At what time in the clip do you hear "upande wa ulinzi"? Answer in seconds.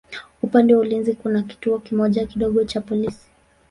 0.43-1.13